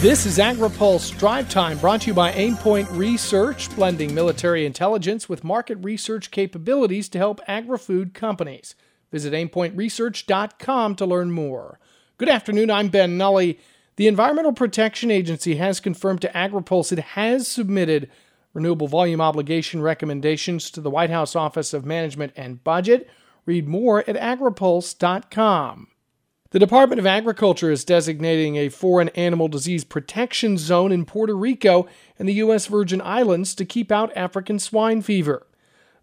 [0.00, 5.42] This is AgriPulse Drive Time brought to you by Aimpoint Research, blending military intelligence with
[5.42, 8.76] market research capabilities to help agri-food companies.
[9.10, 11.80] Visit aimpointresearch.com to learn more.
[12.16, 13.54] Good afternoon, I'm Ben Nuelle.
[13.96, 18.08] The Environmental Protection Agency has confirmed to AgriPulse it has submitted
[18.54, 23.10] renewable volume obligation recommendations to the White House Office of Management and Budget.
[23.46, 25.88] Read more at agripulse.com.
[26.50, 31.86] The Department of Agriculture is designating a foreign animal disease protection zone in Puerto Rico
[32.18, 32.68] and the U.S.
[32.68, 35.46] Virgin Islands to keep out African swine fever.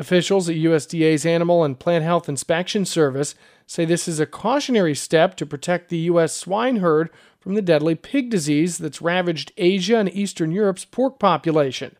[0.00, 3.36] Officials at USDA's Animal and Plant Health Inspection Service
[3.68, 6.34] say this is a cautionary step to protect the U.S.
[6.34, 11.94] swine herd from the deadly pig disease that's ravaged Asia and Eastern Europe's pork population.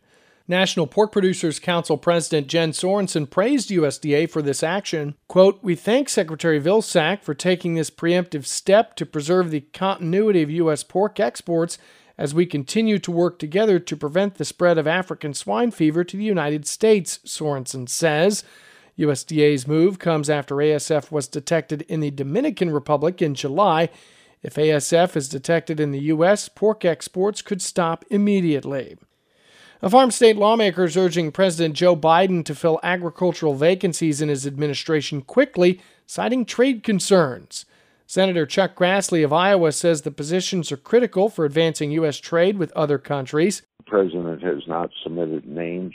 [0.47, 5.15] National Pork Producers Council President Jen Sorenson praised USDA for this action.
[5.29, 10.49] Quote, We thank Secretary Vilsack for taking this preemptive step to preserve the continuity of
[10.51, 10.83] U.S.
[10.83, 11.77] pork exports
[12.17, 16.17] as we continue to work together to prevent the spread of African swine fever to
[16.17, 18.43] the United States, Sorenson says.
[18.99, 23.89] USDA's move comes after ASF was detected in the Dominican Republic in July.
[24.43, 28.97] If ASF is detected in the U.S., pork exports could stop immediately.
[29.83, 34.47] A farm state lawmaker is urging President Joe Biden to fill agricultural vacancies in his
[34.47, 37.65] administration quickly, citing trade concerns.
[38.07, 42.17] Senator Chuck Grassley of Iowa says the positions are critical for advancing U.S.
[42.19, 43.63] trade with other countries.
[43.79, 45.93] The president has not submitted names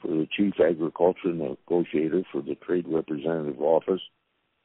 [0.00, 4.02] for the chief agriculture negotiator for the trade representative office,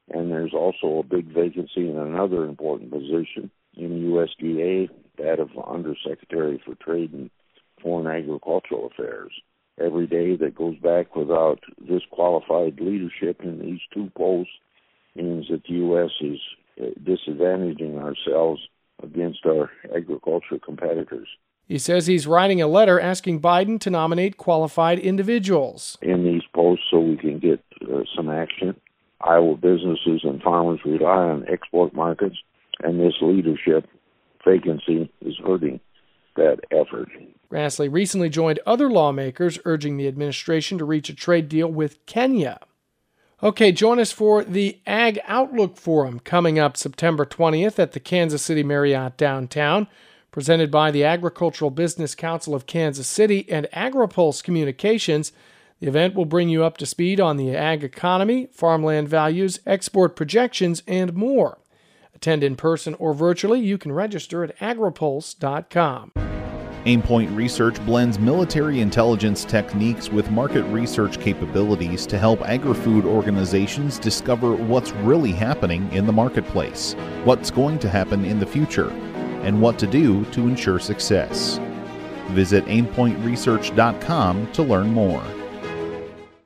[0.09, 6.61] and there's also a big vacancy in another important position in USDA, that of Undersecretary
[6.63, 7.31] for Trade and
[7.81, 9.31] foreign agricultural affairs.
[9.79, 14.53] Every day that goes back without this qualified leadership in these two posts
[15.15, 16.11] means that the U.S.
[16.21, 16.39] is
[16.79, 18.61] uh, disadvantaging ourselves
[19.01, 21.27] against our agriculture competitors.
[21.67, 26.85] He says he's writing a letter asking Biden to nominate qualified individuals in these posts
[26.91, 28.75] so we can get uh, some action.
[29.21, 32.35] Iowa businesses and farmers rely on export markets,
[32.83, 33.87] and this leadership
[34.45, 35.79] vacancy is hurting
[36.35, 37.09] that effort.
[37.51, 42.59] Grassley recently joined other lawmakers urging the administration to reach a trade deal with Kenya.
[43.43, 48.43] Okay, join us for the Ag Outlook Forum coming up September 20th at the Kansas
[48.43, 49.87] City Marriott downtown,
[50.29, 55.31] presented by the Agricultural Business Council of Kansas City and AgriPulse Communications.
[55.79, 60.15] The event will bring you up to speed on the ag economy, farmland values, export
[60.15, 61.57] projections, and more.
[62.21, 66.11] Attend in person or virtually, you can register at agripulse.com.
[66.85, 73.97] Aimpoint Research blends military intelligence techniques with market research capabilities to help agri food organizations
[73.97, 76.93] discover what's really happening in the marketplace,
[77.23, 78.91] what's going to happen in the future,
[79.41, 81.59] and what to do to ensure success.
[82.33, 85.23] Visit aimpointresearch.com to learn more.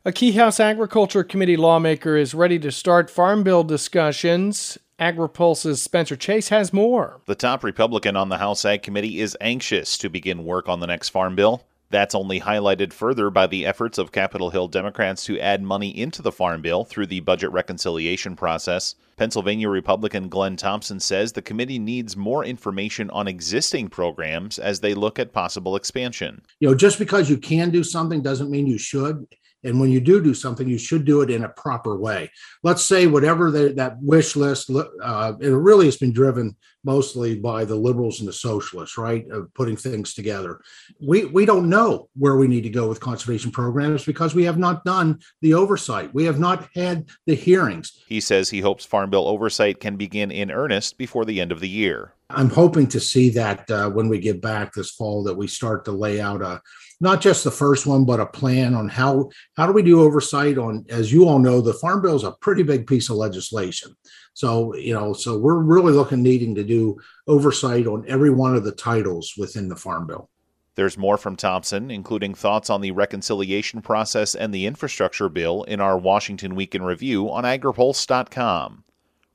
[0.08, 4.78] A Key House Agriculture Committee lawmaker is ready to start Farm Bill discussions.
[5.00, 7.22] AgriPulse's Spencer Chase has more.
[7.26, 10.86] The top Republican on the House Ag Committee is anxious to begin work on the
[10.86, 11.64] next farm bill.
[11.90, 16.22] That's only highlighted further by the efforts of Capitol Hill Democrats to add money into
[16.22, 18.94] the farm bill through the budget reconciliation process.
[19.18, 24.94] Pennsylvania Republican Glenn Thompson says the committee needs more information on existing programs as they
[24.94, 26.44] look at possible expansion.
[26.60, 29.26] You know, just because you can do something doesn't mean you should.
[29.66, 32.32] And when you do do something, you should do it in a proper way.
[32.64, 37.66] Let's say whatever the, that wish list, uh, it really has been driven mostly by
[37.66, 39.28] the liberals and the socialists, right?
[39.32, 40.62] Of putting things together.
[41.02, 44.58] We we don't know where we need to go with conservation programs because we have
[44.58, 46.14] not done the oversight.
[46.14, 48.04] We have not had the hearings.
[48.08, 51.60] He says he hopes Farm Bill oversight can begin in earnest before the end of
[51.60, 52.15] the year.
[52.30, 55.86] I'm hoping to see that uh, when we get back this fall, that we start
[55.86, 56.62] to lay out a
[57.02, 60.58] not just the first one, but a plan on how how do we do oversight
[60.58, 60.86] on.
[60.90, 63.96] As you all know, the Farm Bill is a pretty big piece of legislation.
[64.34, 66.98] So you know, so we're really looking needing to do
[67.28, 70.30] oversight on every one of the titles within the Farm Bill.
[70.76, 75.80] There's more from Thompson, including thoughts on the reconciliation process and the infrastructure bill in
[75.80, 78.84] our Washington Week in Review on agripulse.com.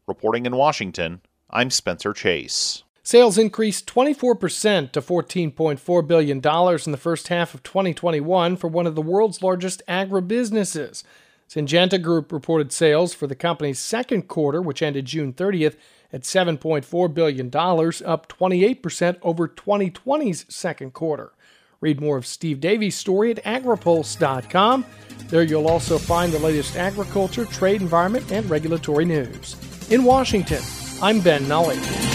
[0.06, 2.85] Reporting in Washington, I'm Spencer Chase.
[3.02, 8.94] Sales increased 24% to $14.4 billion in the first half of 2021 for one of
[8.94, 11.02] the world's largest agribusinesses.
[11.49, 15.76] Syngenta Group reported sales for the company's second quarter, which ended June 30th,
[16.12, 21.32] at $7.4 billion, up 28% over 2020's second quarter.
[21.81, 24.85] Read more of Steve Davies' story at agripulse.com.
[25.29, 29.56] There you'll also find the latest agriculture, trade, environment, and regulatory news.
[29.91, 30.62] In Washington,
[31.02, 32.10] I'm Ben Nuelle.